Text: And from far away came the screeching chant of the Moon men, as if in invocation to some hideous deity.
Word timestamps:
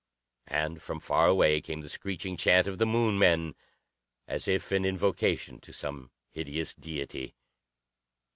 And 0.47 0.81
from 0.81 0.99
far 0.99 1.27
away 1.27 1.61
came 1.61 1.81
the 1.81 1.87
screeching 1.87 2.35
chant 2.35 2.65
of 2.65 2.79
the 2.79 2.87
Moon 2.87 3.19
men, 3.19 3.53
as 4.27 4.47
if 4.47 4.71
in 4.71 4.83
invocation 4.83 5.59
to 5.59 5.71
some 5.71 6.09
hideous 6.31 6.73
deity. 6.73 7.35